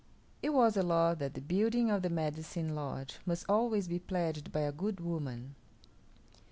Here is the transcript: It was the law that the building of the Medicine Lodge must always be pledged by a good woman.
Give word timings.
It 0.41 0.49
was 0.49 0.73
the 0.73 0.81
law 0.81 1.13
that 1.13 1.35
the 1.35 1.41
building 1.41 1.91
of 1.91 2.01
the 2.01 2.09
Medicine 2.09 2.73
Lodge 2.73 3.19
must 3.23 3.45
always 3.47 3.87
be 3.87 3.99
pledged 3.99 4.51
by 4.51 4.61
a 4.61 4.71
good 4.71 4.99
woman. 4.99 5.53